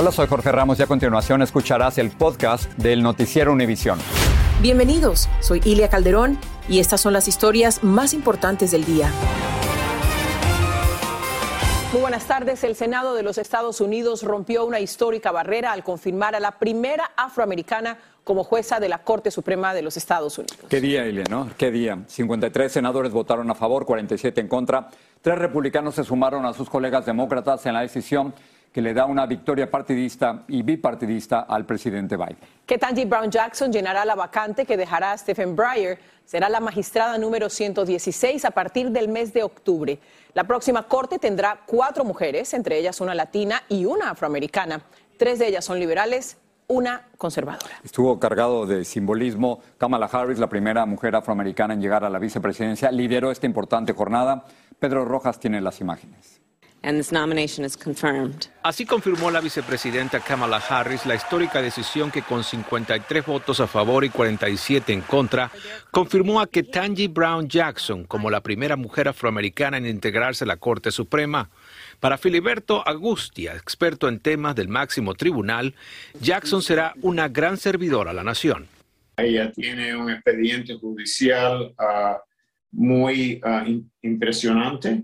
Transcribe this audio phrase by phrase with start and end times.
[0.00, 3.98] Hola, soy Jorge Ramos y a continuación escucharás el podcast del Noticiero Univisión.
[4.62, 9.10] Bienvenidos, soy Ilia Calderón y estas son las historias más importantes del día.
[11.92, 12.62] Muy buenas tardes.
[12.62, 17.10] El Senado de los Estados Unidos rompió una histórica barrera al confirmar a la primera
[17.16, 20.58] afroamericana como jueza de la Corte Suprema de los Estados Unidos.
[20.68, 21.50] Qué día, Ilia, ¿no?
[21.58, 21.98] Qué día.
[22.06, 24.90] 53 senadores votaron a favor, 47 en contra.
[25.22, 28.32] Tres republicanos se sumaron a sus colegas demócratas en la decisión
[28.72, 32.38] que le da una victoria partidista y bipartidista al presidente Biden.
[32.66, 35.98] Ketanji Brown Jackson llenará la vacante que dejará a Stephen Breyer.
[36.24, 39.98] Será la magistrada número 116 a partir del mes de octubre.
[40.34, 44.82] La próxima corte tendrá cuatro mujeres, entre ellas una latina y una afroamericana.
[45.16, 46.36] Tres de ellas son liberales,
[46.68, 47.80] una conservadora.
[47.82, 49.60] Estuvo cargado de simbolismo.
[49.78, 54.44] Kamala Harris, la primera mujer afroamericana en llegar a la vicepresidencia, lideró esta importante jornada.
[54.78, 56.40] Pedro Rojas tiene las imágenes.
[58.62, 64.04] Así confirmó la vicepresidenta Kamala Harris la histórica decisión que con 53 votos a favor
[64.04, 65.50] y 47 en contra,
[65.90, 70.92] confirmó a Ketanji Brown Jackson como la primera mujer afroamericana en integrarse a la Corte
[70.92, 71.50] Suprema.
[71.98, 75.74] Para Filiberto Agustia, experto en temas del máximo tribunal,
[76.20, 78.68] Jackson será una gran servidora a la nación.
[79.16, 82.18] Ella tiene un expediente judicial ah,
[82.70, 83.66] muy ah,
[84.02, 85.02] impresionante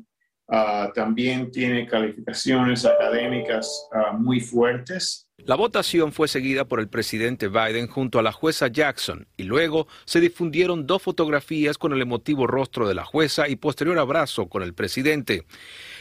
[0.49, 5.27] Ah, también tiene calificaciones académicas ah, muy fuertes.
[5.39, 9.89] La votación fue seguida por el presidente Biden junto a la jueza Jackson y luego
[10.05, 14.63] se difundieron dos fotografías con el emotivo rostro de la jueza y posterior abrazo con
[14.63, 15.45] el presidente.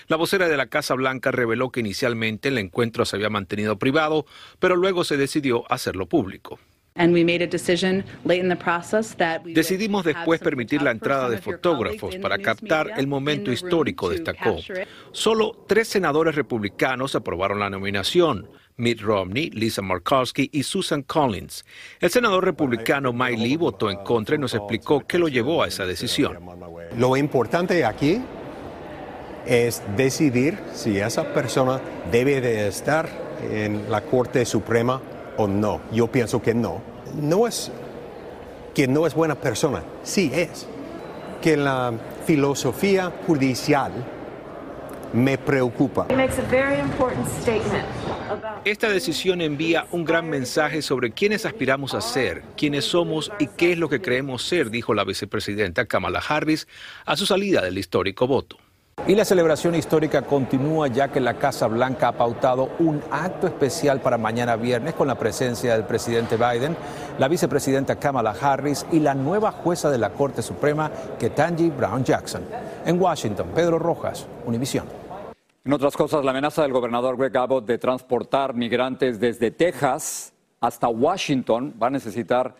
[0.08, 4.25] La vocera de la Casa Blanca reveló que inicialmente el encuentro se había mantenido privado,
[4.60, 6.60] pero luego se decidió hacerlo público.
[9.46, 14.58] Decidimos después permitir la entrada de fotógrafos para captar el momento histórico, destacó.
[15.12, 18.48] Solo tres senadores republicanos aprobaron la nominación.
[18.76, 21.64] Mitt Romney, Lisa Murkowski y Susan Collins.
[22.00, 25.68] El senador republicano Mike Lee votó en contra y nos explicó qué lo llevó a
[25.68, 26.40] esa decisión.
[26.98, 28.20] Lo importante aquí
[29.46, 31.81] es decidir si esa persona
[32.12, 33.08] debe de estar
[33.52, 35.02] en la Corte Suprema
[35.38, 35.81] o no.
[35.91, 36.81] Yo pienso que no.
[37.19, 37.71] No es
[38.73, 40.67] que no es buena persona, sí es.
[41.41, 41.94] Que la
[42.25, 43.91] filosofía judicial
[45.13, 46.07] me preocupa.
[48.66, 53.73] Esta decisión envía un gran mensaje sobre quiénes aspiramos a ser, quiénes somos y qué
[53.73, 56.67] es lo que creemos ser, dijo la vicepresidenta Kamala Harris
[57.05, 58.57] a su salida del histórico voto.
[59.06, 64.00] Y la celebración histórica continúa ya que la Casa Blanca ha pautado un acto especial
[64.00, 66.78] para mañana viernes con la presencia del presidente Biden,
[67.20, 70.90] la vicepresidenta Kamala Harris y la nueva jueza de la Corte Suprema,
[71.20, 72.44] Ketanji Brown Jackson.
[72.86, 74.86] En Washington, Pedro Rojas, Univisión.
[75.66, 80.31] En otras cosas, la amenaza del gobernador Greg Abbott de transportar migrantes desde Texas
[80.62, 82.56] hasta Washington va a necesitar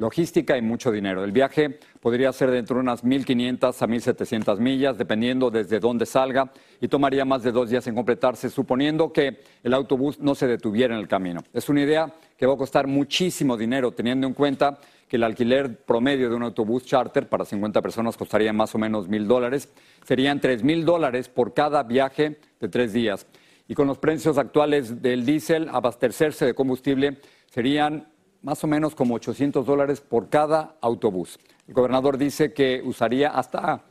[0.00, 1.22] logística y mucho dinero.
[1.22, 6.50] El viaje podría ser de entre unas 1.500 a 1.700 millas, dependiendo desde dónde salga,
[6.80, 10.94] y tomaría más de dos días en completarse, suponiendo que el autobús no se detuviera
[10.94, 11.42] en el camino.
[11.52, 15.76] Es una idea que va a costar muchísimo dinero, teniendo en cuenta que el alquiler
[15.84, 19.68] promedio de un autobús charter para 50 personas costaría más o menos mil dólares.
[20.04, 23.26] Serían tres mil dólares por cada viaje de tres días.
[23.68, 27.18] Y con los precios actuales del diésel, abastecerse de combustible
[27.50, 28.06] serían
[28.42, 31.38] más o menos como 800 dólares por cada autobús.
[31.66, 33.84] El gobernador dice que usaría hasta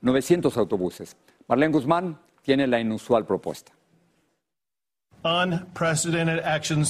[0.00, 1.16] 900 autobuses.
[1.48, 3.72] Marlene Guzmán tiene la inusual propuesta.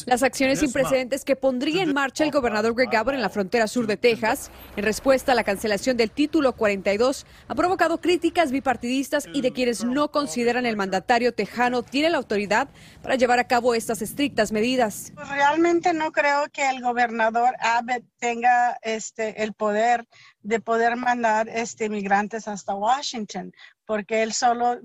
[0.07, 3.67] Las acciones sin precedentes que pondría en marcha el gobernador Greg Abbott en la frontera
[3.67, 9.27] sur de Texas, en respuesta a la cancelación del título 42, ha provocado críticas bipartidistas
[9.33, 12.69] y de quienes no consideran el mandatario tejano tiene la autoridad
[13.03, 15.13] para llevar a cabo estas estrictas medidas.
[15.17, 20.07] Realmente no creo que el gobernador Abbott tenga este el poder
[20.43, 23.53] de poder mandar este migrantes hasta Washington
[23.91, 24.79] porque él solo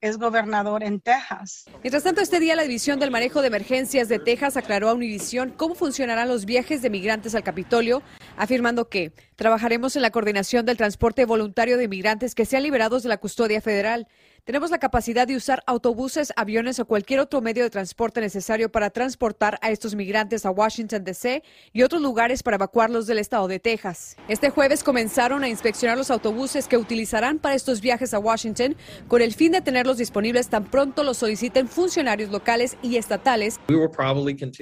[0.00, 1.66] es gobernador en Texas.
[1.84, 5.50] Mientras tanto, este día la División del Manejo de Emergencias de Texas aclaró a Univision
[5.50, 8.02] cómo funcionarán los viajes de migrantes al Capitolio,
[8.36, 13.10] afirmando que trabajaremos en la coordinación del transporte voluntario de migrantes que sean liberados de
[13.10, 14.08] la custodia federal.
[14.46, 18.90] Tenemos la capacidad de usar autobuses, aviones o cualquier otro medio de transporte necesario para
[18.90, 21.42] transportar a estos migrantes a Washington, D.C.
[21.72, 24.16] y otros lugares para evacuarlos del estado de Texas.
[24.28, 28.76] Este jueves comenzaron a inspeccionar los autobuses que utilizarán para estos viajes a Washington
[29.08, 33.58] con el fin de tenerlos disponibles tan pronto los soliciten funcionarios locales y estatales.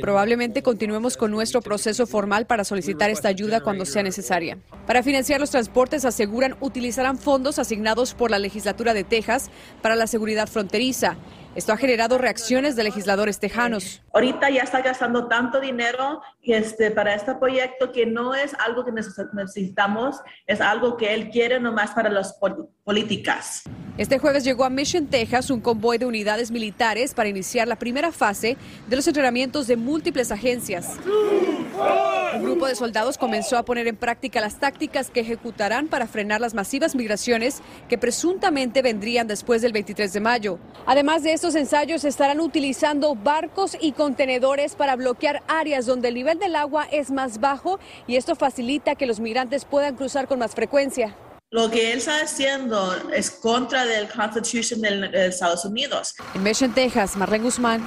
[0.01, 4.57] Probablemente continuemos con nuestro proceso formal para solicitar esta ayuda cuando sea necesaria.
[4.87, 9.51] Para financiar los transportes, aseguran utilizarán fondos asignados por la legislatura de Texas
[9.83, 11.17] para la seguridad fronteriza.
[11.55, 14.03] Esto ha generado reacciones de legisladores tejanos.
[14.13, 18.91] Ahorita ya está gastando tanto dinero este, para este proyecto que no es algo que
[18.91, 22.37] necesitamos, es algo que él quiere nomás para las
[22.83, 23.63] políticas.
[23.97, 28.11] Este jueves llegó a Mission, Texas, un convoy de unidades militares para iniciar la primera
[28.11, 28.57] fase
[28.89, 30.99] de los entrenamientos de múltiples agencias.
[32.35, 36.41] Un grupo de soldados comenzó a poner en práctica las tácticas que ejecutarán para frenar
[36.41, 40.59] las masivas migraciones que presuntamente vendrían después del 23 de mayo.
[40.87, 46.39] Además de estos ensayos, estarán utilizando barcos y contenedores para bloquear áreas donde el nivel
[46.39, 50.55] del agua es más bajo y esto facilita que los migrantes puedan cruzar con más
[50.55, 51.15] frecuencia.
[51.51, 56.15] Lo que él está haciendo es contra del Constitution de Estados Unidos.
[56.35, 57.87] En Mission, Texas, Marlene Guzmán,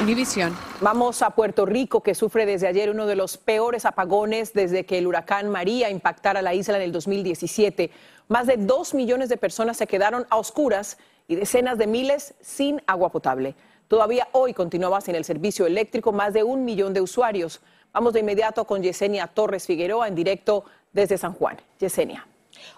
[0.00, 0.56] Univision.
[0.80, 4.98] Vamos a Puerto Rico, que sufre desde ayer uno de los peores apagones desde que
[4.98, 7.90] el huracán María impactara la isla en el 2017.
[8.28, 10.96] Más de dos millones de personas se quedaron a oscuras
[11.28, 13.54] y decenas de miles sin agua potable.
[13.86, 17.60] Todavía hoy continuaba sin el servicio eléctrico más de un millón de usuarios.
[17.92, 21.58] Vamos de inmediato con Yesenia Torres Figueroa en directo desde San Juan.
[21.78, 22.26] Yesenia.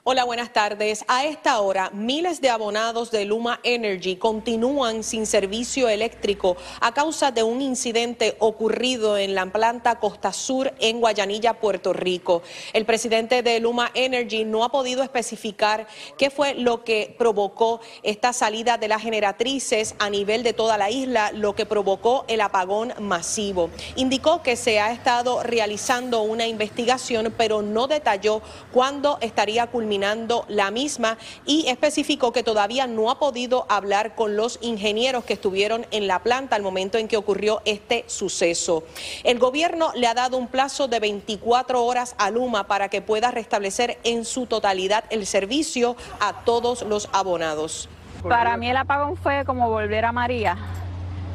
[0.03, 1.05] Hola, buenas tardes.
[1.09, 7.31] A esta hora, miles de abonados de Luma Energy continúan sin servicio eléctrico a causa
[7.31, 12.43] de un incidente ocurrido en la planta Costa Sur en Guayanilla, Puerto Rico.
[12.73, 15.87] El presidente de Luma Energy no ha podido especificar
[16.17, 20.91] qué fue lo que provocó esta salida de las generatrices a nivel de toda la
[20.91, 23.71] isla, lo que provocó el apagón masivo.
[23.97, 28.43] Indicó que se ha estado realizando una investigación, pero no detalló
[28.73, 34.59] cuándo estaría culminando la misma y especificó que todavía no ha podido hablar con los
[34.63, 38.85] ingenieros que estuvieron en la planta al momento en que ocurrió este suceso.
[39.25, 43.31] El gobierno le ha dado un plazo de 24 horas a Luma para que pueda
[43.31, 47.89] restablecer en su totalidad el servicio a todos los abonados.
[48.29, 50.57] Para mí el apagón fue como volver a María.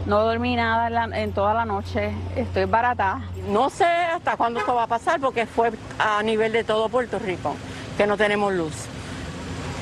[0.06, 3.22] No dormí nada en, toda la noche, estoy barata.
[3.50, 7.18] No sé hasta cuándo esto va a pasar porque fue a nivel de todo Puerto
[7.18, 7.56] Rico
[7.97, 8.74] que no tenemos luz.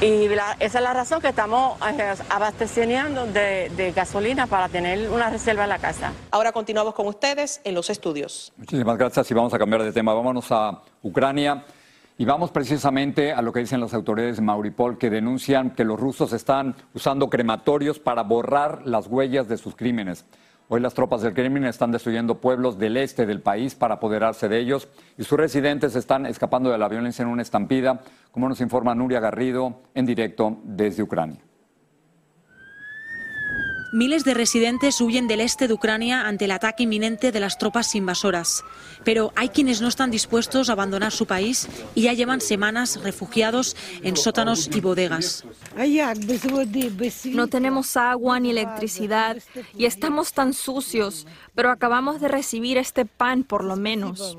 [0.01, 5.29] Y esa es la razón que estamos eh, abasteciendo de, de, gasolina para tener una
[5.29, 6.11] reserva en la casa.
[6.29, 8.51] Ahora continuamos con ustedes en los estudios.
[8.57, 10.13] Muchísimas gracias y vamos a cambiar de tema.
[10.13, 11.63] Vámonos a Ucrania
[12.17, 15.99] y vamos precisamente a lo que dicen las autoridades de Mauripol que denuncian que los
[15.99, 20.25] rusos están usando crematorios para borrar las huellas de sus crímenes.
[20.73, 24.57] Hoy las tropas del Kremlin están destruyendo pueblos del este del país para apoderarse de
[24.57, 24.87] ellos
[25.19, 28.01] y sus residentes están escapando de la violencia en una estampida,
[28.31, 31.37] como nos informa Nuria Garrido en directo desde Ucrania.
[33.93, 37.93] Miles de residentes huyen del este de Ucrania ante el ataque inminente de las tropas
[37.93, 38.63] invasoras.
[39.03, 43.77] Pero hay quienes no están dispuestos a abandonar su país y ya llevan semanas refugiados
[44.01, 45.45] en sótanos y bodegas.
[47.25, 49.37] No tenemos agua ni electricidad
[49.77, 54.35] y estamos tan sucios, pero acabamos de recibir este pan por lo menos.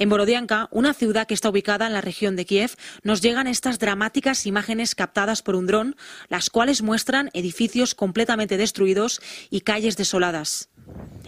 [0.00, 3.80] En Borodianka, una ciudad que está ubicada en la región de Kiev, nos llegan estas
[3.80, 5.96] dramáticas imágenes captadas por un dron,
[6.28, 10.68] las cuales muestran edificios completamente destruidos y calles desoladas.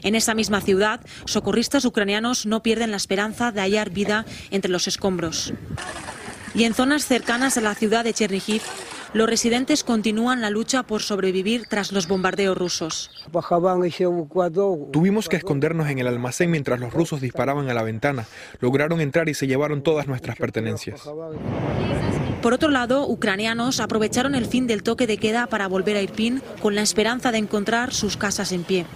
[0.02, 4.86] En esa misma ciudad, socorristas ucranianos no pierden la esperanza de hallar vida entre los
[4.86, 5.52] escombros.
[6.54, 8.62] Y en zonas cercanas a la ciudad de Chernihiv,
[9.12, 13.10] los residentes continúan la lucha por sobrevivir tras los bombardeos rusos.
[14.92, 18.26] Tuvimos que escondernos en el almacén mientras los rusos disparaban a la ventana.
[18.60, 21.08] Lograron entrar y se llevaron todas nuestras pertenencias.
[22.42, 26.40] Por otro lado, ucranianos aprovecharon el fin del toque de queda para volver a Irpin
[26.62, 28.86] con la esperanza de encontrar sus casas en pie.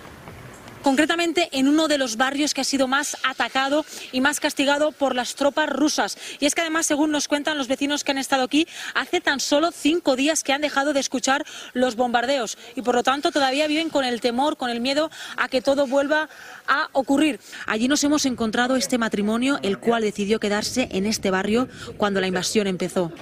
[0.85, 5.15] Concretamente en uno de los barrios que ha sido más atacado y más castigado por
[5.15, 6.19] las tropas rusas.
[6.41, 9.41] Y es que además, según nos cuentan los vecinos que han estado aquí, hace tan
[9.41, 13.67] solo cinco días que han dejado de escuchar los bombardeos y por lo tanto todavía
[13.67, 16.29] viven con el temor, con el miedo a que todo vuelva
[16.67, 17.41] a ocurrir.
[17.67, 22.27] Allí nos hemos encontrado este matrimonio, el cual decidió quedarse en este barrio cuando la
[22.27, 23.13] invasión empezó.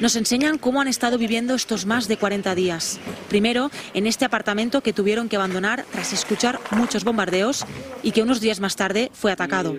[0.00, 2.98] Nos enseñan cómo han estado viviendo estos más de 40 días.
[3.28, 7.64] Primero, en este apartamento que tuvieron que abandonar tras escuchar muchos bombardeos
[8.02, 9.76] y que unos días más tarde fue atacado.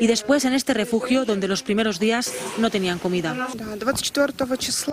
[0.00, 3.48] Y después en este refugio donde los primeros días no tenían comida.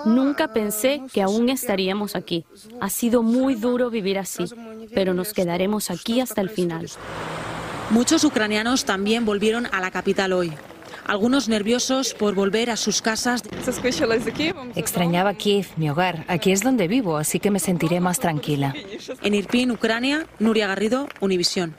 [0.05, 2.45] Nunca pensé que aún estaríamos aquí.
[2.79, 4.45] Ha sido muy duro vivir así,
[4.93, 6.89] pero nos quedaremos aquí hasta el final.
[7.89, 10.53] Muchos ucranianos también volvieron a la capital hoy
[11.05, 13.43] algunos nerviosos por volver a sus casas.
[14.75, 16.25] Extrañaba Kiev, mi hogar.
[16.27, 18.74] Aquí es donde vivo, así que me sentiré más tranquila.
[19.22, 21.75] En Irpin, Ucrania, Nuria Garrido, Univisión.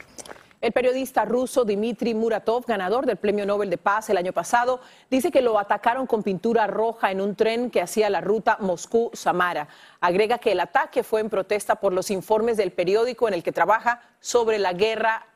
[0.64, 4.80] El periodista ruso Dmitry Muratov, ganador del Premio Nobel de Paz el año pasado,
[5.10, 9.68] dice que lo atacaron con pintura roja en un tren que hacía la ruta Moscú-Samara.
[10.00, 13.52] Agrega que el ataque fue en protesta por los informes del periódico en el que
[13.52, 15.26] trabaja sobre la guerra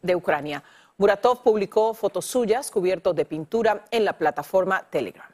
[0.00, 0.64] de Ucrania.
[0.96, 5.28] Muratov publicó fotos suyas cubiertos de pintura en la plataforma Telegram.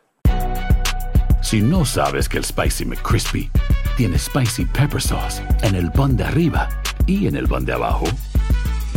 [1.43, 3.49] Si no sabes que el Spicy McCrispy
[3.97, 6.69] tiene Spicy Pepper Sauce en el pan de arriba
[7.07, 8.07] y en el pan de abajo,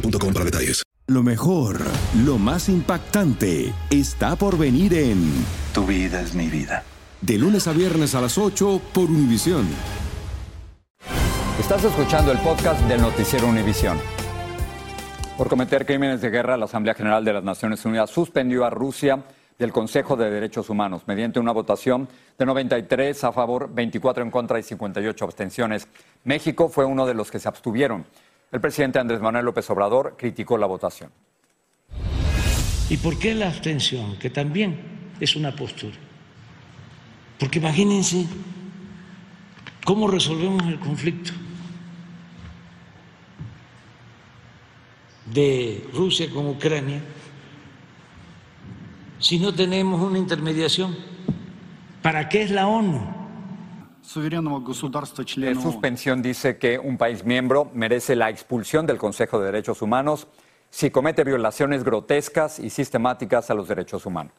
[0.00, 0.82] para detalles.
[1.06, 1.80] Lo mejor,
[2.24, 5.30] lo más impactante, está por venir en
[5.74, 6.82] Tu vida es mi vida.
[7.20, 9.66] De lunes a viernes a las 8 por Univisión.
[11.60, 13.98] Estás escuchando el podcast del noticiero Univisión.
[15.36, 19.24] Por cometer crímenes de guerra, la Asamblea General de las Naciones Unidas suspendió a Rusia
[19.58, 22.08] del Consejo de Derechos Humanos mediante una votación
[22.38, 25.88] de 93 a favor, 24 en contra y 58 abstenciones.
[26.24, 28.04] México fue uno de los que se abstuvieron.
[28.52, 31.10] El presidente Andrés Manuel López Obrador criticó la votación.
[32.88, 34.18] ¿Y por qué la abstención?
[34.18, 35.96] Que también es una postura.
[37.38, 38.26] Porque imagínense
[39.84, 41.32] cómo resolvemos el conflicto
[45.26, 47.02] de Rusia con Ucrania
[49.18, 50.94] si no tenemos una intermediación.
[52.02, 53.23] ¿Para qué es la ONU?
[55.36, 60.28] La suspensión dice que un país miembro merece la expulsión del Consejo de Derechos Humanos
[60.70, 64.32] si comete violaciones grotescas y sistemáticas a los derechos humanos.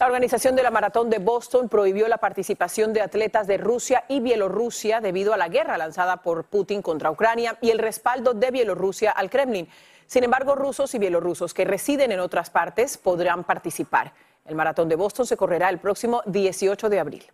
[0.00, 4.20] La organización de la Maratón de Boston prohibió la participación de atletas de Rusia y
[4.20, 9.10] Bielorrusia debido a la guerra lanzada por Putin contra Ucrania y el respaldo de Bielorrusia
[9.10, 9.68] al Kremlin.
[10.06, 14.12] Sin embargo, rusos y bielorrusos que residen en otras partes podrán participar.
[14.44, 17.24] El Maratón de Boston se correrá el próximo 18 de abril.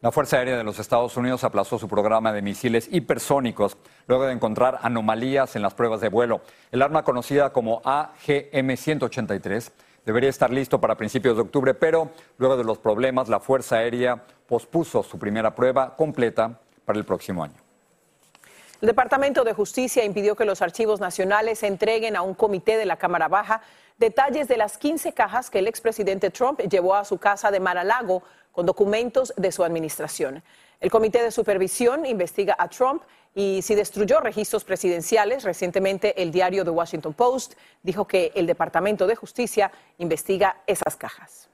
[0.00, 3.76] La Fuerza Aérea de los Estados Unidos aplazó su programa de misiles hipersónicos
[4.06, 6.40] luego de encontrar anomalías en las pruebas de vuelo.
[6.70, 9.72] El arma conocida como AGM-183
[10.06, 14.22] debería estar listo para principios de octubre, pero luego de los problemas, la Fuerza Aérea
[14.46, 17.56] pospuso su primera prueba completa para el próximo año.
[18.80, 22.98] El Departamento de Justicia impidió que los archivos nacionales entreguen a un comité de la
[22.98, 23.62] Cámara Baja
[23.98, 28.22] detalles de las 15 cajas que el expresidente Trump llevó a su casa de Mar-a-Lago
[28.52, 30.42] con documentos de su administración.
[30.80, 33.02] El Comité de Supervisión investiga a Trump
[33.34, 35.44] y si destruyó registros presidenciales.
[35.44, 41.47] Recientemente el diario The Washington Post dijo que el Departamento de Justicia investiga esas cajas.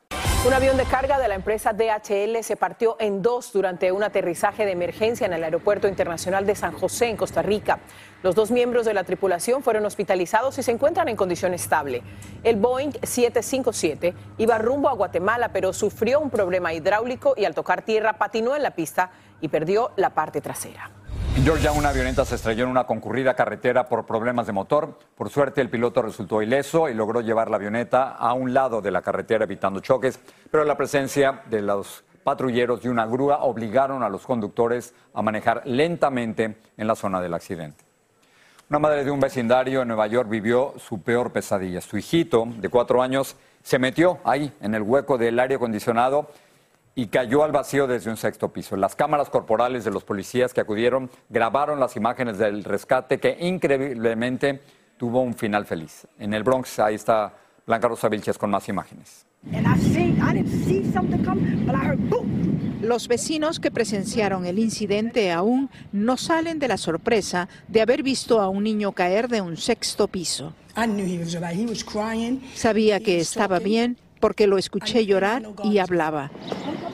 [0.46, 4.66] Un avión de carga de la empresa DHL se partió en dos durante un aterrizaje
[4.66, 7.78] de emergencia en el Aeropuerto Internacional de San José, en Costa Rica.
[8.22, 12.02] Los dos miembros de la tripulación fueron hospitalizados y se encuentran en condición estable.
[12.42, 17.80] El Boeing 757 iba rumbo a Guatemala, pero sufrió un problema hidráulico y al tocar
[17.80, 20.90] tierra patinó en la pista y perdió la parte trasera.
[21.36, 24.96] En Georgia, una avioneta se estrelló en una concurrida carretera por problemas de motor.
[25.16, 28.92] Por suerte, el piloto resultó ileso y logró llevar la avioneta a un lado de
[28.92, 34.08] la carretera evitando choques, pero la presencia de los patrulleros y una grúa obligaron a
[34.08, 37.84] los conductores a manejar lentamente en la zona del accidente.
[38.70, 41.80] Una madre de un vecindario en Nueva York vivió su peor pesadilla.
[41.80, 46.28] Su hijito, de cuatro años, se metió ahí, en el hueco del aire acondicionado,
[46.94, 48.76] y cayó al vacío desde un sexto piso.
[48.76, 54.60] Las cámaras corporales de los policías que acudieron grabaron las imágenes del rescate que increíblemente
[54.96, 56.06] tuvo un final feliz.
[56.18, 57.34] En el Bronx, ahí está
[57.66, 59.26] Blanca Rosa Vilches con más imágenes.
[62.80, 68.40] Los vecinos que presenciaron el incidente aún no salen de la sorpresa de haber visto
[68.40, 70.54] a un niño caer de un sexto piso.
[72.54, 76.30] Sabía que estaba bien porque lo escuché llorar y hablaba.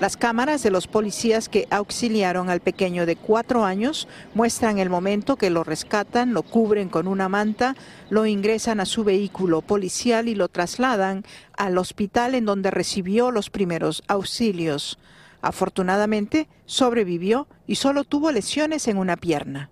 [0.00, 5.36] Las cámaras de los policías que auxiliaron al pequeño de cuatro años muestran el momento
[5.36, 7.76] que lo rescatan, lo cubren con una manta,
[8.08, 11.22] lo ingresan a su vehículo policial y lo trasladan
[11.56, 14.98] al hospital en donde recibió los primeros auxilios.
[15.40, 19.70] Afortunadamente, sobrevivió y solo tuvo lesiones en una pierna.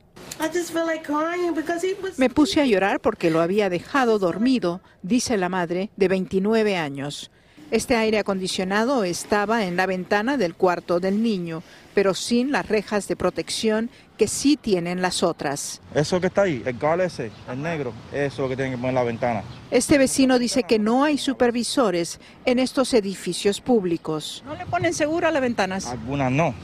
[2.19, 7.33] Me puse a llorar porque lo había dejado dormido, dice la madre de 29 años.
[7.71, 13.09] Este aire acondicionado estaba en la ventana del cuarto del niño, pero sin las rejas
[13.09, 15.83] de protección que sí tienen las otras.
[15.95, 18.79] Eso que está ahí, el cal ese, el negro, eso es lo que tienen que
[18.79, 19.43] poner en la ventana.
[19.71, 24.43] Este vecino dice que no hay supervisores en estos edificios públicos.
[24.47, 25.89] ¿No le ponen seguro a las ventanas?
[25.89, 26.55] Algunas no,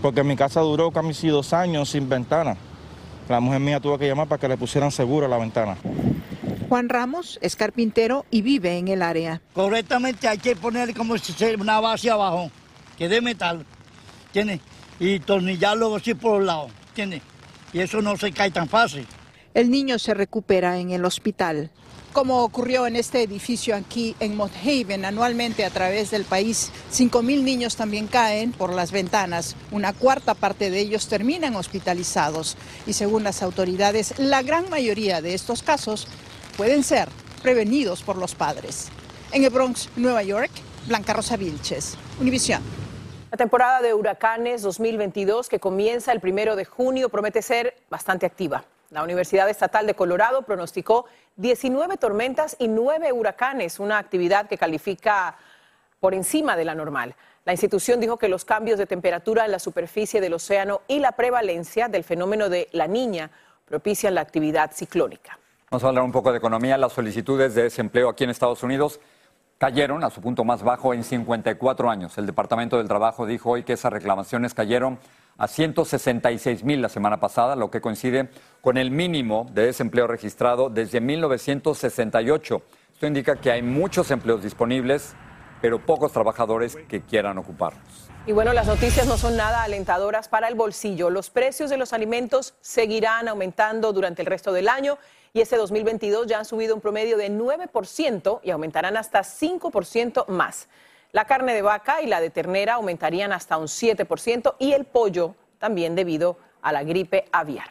[0.00, 2.56] porque mi casa duró casi dos años sin ventana.
[3.28, 5.76] La mujer mía tuvo que llamar para que le pusieran seguro a la ventana.
[6.68, 9.40] Juan Ramos es carpintero y vive en el área.
[9.52, 12.50] Correctamente hay que poner como si fuera una base abajo,
[12.98, 13.64] que de metal,
[14.32, 14.60] ¿tiene?
[14.98, 17.22] Y tornillarlo así por los lados, ¿tiene?
[17.72, 19.06] Y eso no se cae tan fácil.
[19.54, 21.70] El niño se recupera en el hospital.
[22.12, 27.42] Como ocurrió en este edificio aquí en Mott Haven, anualmente a través del país, 5.000
[27.42, 29.54] niños también caen por las ventanas.
[29.70, 32.56] Una cuarta parte de ellos terminan hospitalizados.
[32.86, 36.08] Y según las autoridades, la gran mayoría de estos casos
[36.56, 37.08] pueden ser
[37.42, 38.88] prevenidos por los padres.
[39.32, 40.50] En el Bronx, Nueva York,
[40.86, 42.62] Blanca Rosa Vilches, Univisión.
[43.30, 48.64] La temporada de huracanes 2022, que comienza el primero de junio, promete ser bastante activa.
[48.90, 55.36] La Universidad Estatal de Colorado pronosticó 19 tormentas y 9 huracanes, una actividad que califica
[56.00, 57.14] por encima de la normal.
[57.44, 61.12] La institución dijo que los cambios de temperatura en la superficie del océano y la
[61.12, 63.30] prevalencia del fenómeno de la niña
[63.66, 65.38] propician la actividad ciclónica.
[65.68, 66.78] Vamos a hablar un poco de economía.
[66.78, 69.00] Las solicitudes de desempleo aquí en Estados Unidos
[69.58, 72.16] cayeron a su punto más bajo en 54 años.
[72.18, 75.00] El Departamento del Trabajo dijo hoy que esas reclamaciones cayeron
[75.36, 80.70] a 166 mil la semana pasada, lo que coincide con el mínimo de desempleo registrado
[80.70, 82.62] desde 1968.
[82.92, 85.16] Esto indica que hay muchos empleos disponibles,
[85.60, 87.82] pero pocos trabajadores que quieran ocuparlos.
[88.24, 91.10] Y bueno, las noticias no son nada alentadoras para el bolsillo.
[91.10, 94.98] Los precios de los alimentos seguirán aumentando durante el resto del año
[95.36, 100.66] y este 2022 ya han subido un promedio de 9% y aumentarán hasta 5% más.
[101.12, 105.34] La carne de vaca y la de ternera aumentarían hasta un 7% y el pollo
[105.58, 107.68] también debido a la gripe aviar.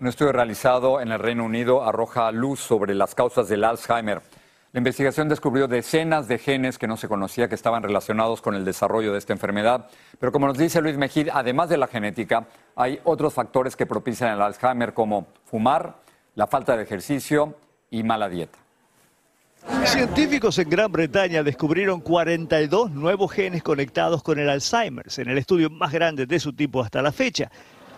[0.00, 4.22] Un estudio realizado en el Reino Unido arroja luz sobre las causas del Alzheimer.
[4.72, 8.64] La investigación descubrió decenas de genes que no se conocía que estaban relacionados con el
[8.64, 9.90] desarrollo de esta enfermedad.
[10.18, 14.32] Pero como nos dice Luis Mejid, además de la genética, hay otros factores que propician
[14.32, 16.02] el Alzheimer como fumar,
[16.34, 17.56] la falta de ejercicio
[17.90, 18.58] y mala dieta.
[19.84, 25.70] Científicos en Gran Bretaña descubrieron 42 nuevos genes conectados con el Alzheimer, en el estudio
[25.70, 27.50] más grande de su tipo hasta la fecha.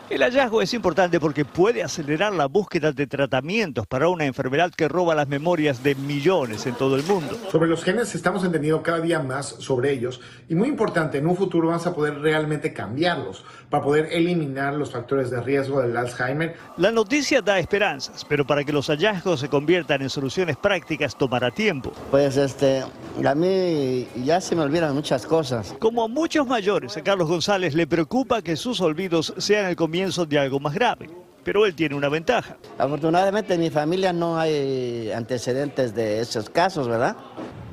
[0.09, 4.87] El hallazgo es importante porque puede acelerar la búsqueda de tratamientos para una enfermedad que
[4.87, 7.37] roba las memorias de millones en todo el mundo.
[7.51, 11.37] Sobre los genes estamos entendiendo cada día más sobre ellos y muy importante, en un
[11.37, 16.55] futuro vamos a poder realmente cambiarlos para poder eliminar los factores de riesgo del Alzheimer.
[16.77, 21.51] La noticia da esperanzas, pero para que los hallazgos se conviertan en soluciones prácticas tomará
[21.51, 21.93] tiempo.
[22.13, 22.85] Pues este,
[23.25, 25.75] a mí ya se me olvidan muchas cosas.
[25.81, 29.96] Como a muchos mayores, a Carlos González le preocupa que sus olvidos sean el comienzo
[29.97, 31.09] de algo más grave.
[31.43, 32.57] Pero él tiene una ventaja.
[32.77, 37.17] Afortunadamente en mi familia no hay antecedentes de esos casos, ¿verdad?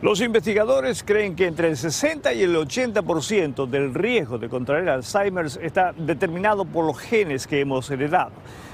[0.01, 5.47] Los investigadores creen que entre el 60 y el 80% del riesgo de contraer Alzheimer
[5.61, 8.31] está determinado por los genes que hemos heredado.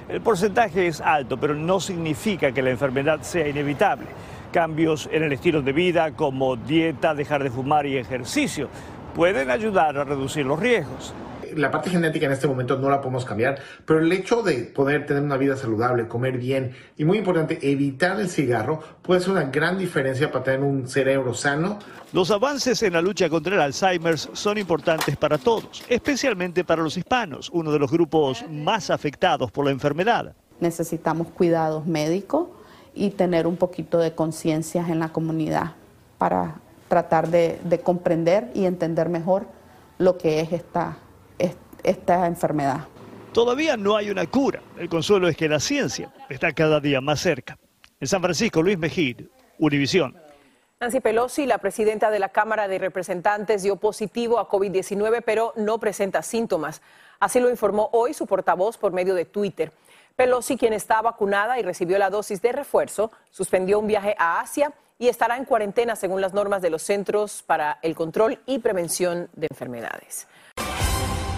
[0.10, 4.06] El porcentaje es alto, pero no significa que la enfermedad sea inevitable.
[4.52, 8.70] Cambios en el estilo de vida como dieta, dejar de fumar y ejercicio
[9.16, 11.14] pueden ayudar a reducir los riesgos
[11.56, 15.06] la parte genética en este momento no la podemos cambiar, pero el hecho de poder
[15.06, 19.44] tener una vida saludable, comer bien y muy importante, evitar el cigarro puede ser una
[19.46, 21.80] gran diferencia para tener un cerebro sano.
[22.14, 26.98] Los avances en la lucha contra el Alzheimer son importantes para todos, especialmente para los
[26.98, 30.34] hispanos, uno de los grupos más afectados por la enfermedad.
[30.60, 32.48] Necesitamos cuidados médicos
[32.94, 35.74] y tener un poquito de conciencia en la comunidad
[36.18, 36.56] para
[36.88, 39.46] tratar de, de comprender y entender mejor
[40.00, 40.98] lo que es esta,
[41.84, 42.88] esta enfermedad.
[43.34, 44.62] Todavía no hay una cura.
[44.78, 47.58] El consuelo es que la ciencia está cada día más cerca.
[48.00, 50.16] En San Francisco, Luis Mejir, Univisión.
[50.80, 55.78] Nancy Pelosi, la presidenta de la Cámara de Representantes, dio positivo a COVID-19, pero no
[55.78, 56.82] presenta síntomas.
[57.20, 59.74] Así lo informó hoy su portavoz por medio de Twitter.
[60.16, 64.72] Pelosi, quien está vacunada y recibió la dosis de refuerzo, suspendió un viaje a Asia
[64.98, 69.30] y estará en cuarentena según las normas de los Centros para el Control y Prevención
[69.34, 70.28] de Enfermedades.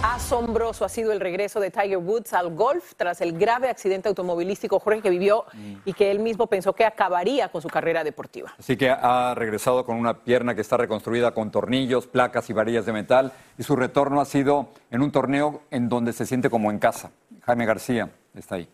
[0.03, 4.79] Asombroso ha sido el regreso de Tiger Woods al golf tras el grave accidente automovilístico
[4.79, 5.73] Jorge que vivió mm.
[5.85, 8.51] y que él mismo pensó que acabaría con su carrera deportiva.
[8.57, 12.87] Así que ha regresado con una pierna que está reconstruida con tornillos, placas y varillas
[12.87, 16.71] de metal y su retorno ha sido en un torneo en donde se siente como
[16.71, 17.11] en casa.
[17.41, 18.67] Jaime García está ahí.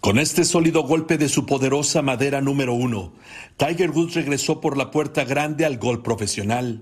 [0.00, 3.12] Con este sólido golpe de su poderosa madera número uno,
[3.56, 6.80] Tiger Woods regresó por la puerta grande al golf profesional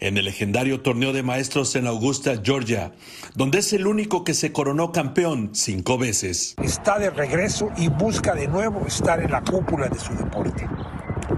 [0.00, 2.92] en el legendario torneo de maestros en Augusta, Georgia,
[3.34, 6.54] donde es el único que se coronó campeón cinco veces.
[6.62, 10.66] Está de regreso y busca de nuevo estar en la cúpula de su deporte.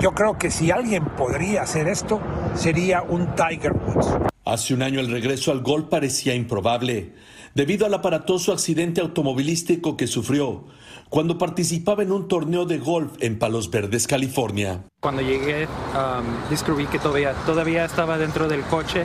[0.00, 2.20] Yo creo que si alguien podría hacer esto,
[2.54, 4.08] sería un Tiger Woods.
[4.44, 7.14] Hace un año el regreso al gol parecía improbable,
[7.56, 10.64] debido al aparatoso accidente automovilístico que sufrió
[11.08, 14.84] cuando participaba en un torneo de golf en Palos Verdes, California.
[15.00, 19.04] Cuando llegué, um, descubrí que todavía, todavía estaba dentro del coche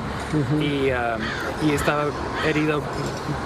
[0.59, 2.07] y, um, y estaba
[2.45, 2.83] herido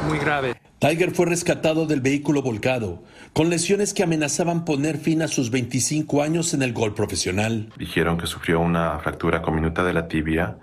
[0.07, 0.55] muy grave.
[0.79, 6.23] Tiger fue rescatado del vehículo volcado, con lesiones que amenazaban poner fin a sus 25
[6.23, 7.69] años en el golf profesional.
[7.77, 10.57] Dijeron que sufrió una fractura minuta de la tibia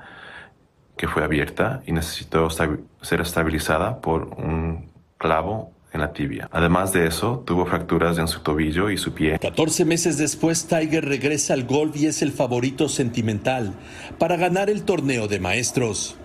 [0.96, 6.48] que fue abierta y necesitó ser estabilizada por un clavo en la tibia.
[6.52, 9.38] Además de eso, tuvo fracturas en su tobillo y su pie.
[9.38, 13.74] 14 meses después, Tiger regresa al golf y es el favorito sentimental
[14.18, 16.16] para ganar el torneo de maestros.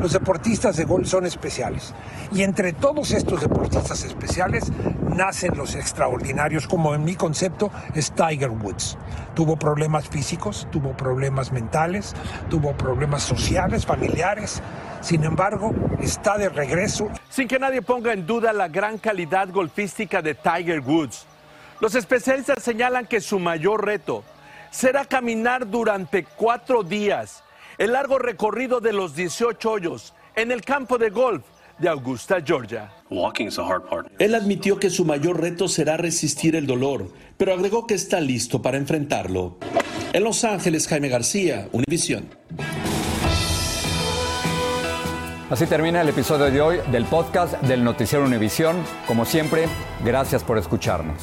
[0.00, 1.94] Los deportistas de golf son especiales
[2.32, 4.70] y entre todos estos deportistas especiales
[5.14, 8.96] nacen los extraordinarios, como en mi concepto es Tiger Woods.
[9.34, 12.14] Tuvo problemas físicos, tuvo problemas mentales,
[12.50, 14.62] tuvo problemas sociales, familiares.
[15.00, 17.08] Sin embargo, está de regreso.
[17.28, 21.26] Sin que nadie ponga en duda la gran calidad golfística de Tiger Woods,
[21.80, 24.24] los especialistas señalan que su mayor reto
[24.70, 27.42] será caminar durante cuatro días
[27.78, 31.44] el largo recorrido de los 18 hoyos en el campo de golf
[31.78, 32.90] de Augusta, Georgia.
[34.18, 38.62] Él admitió que su mayor reto será resistir el dolor, pero agregó que está listo
[38.62, 39.58] para enfrentarlo.
[40.12, 42.30] En Los Ángeles, Jaime García, Univisión.
[45.50, 48.76] Así termina el episodio de hoy del podcast del Noticiero Univisión.
[49.06, 49.68] Como siempre,
[50.04, 51.22] gracias por escucharnos.